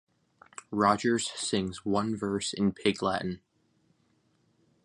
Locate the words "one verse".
1.85-2.53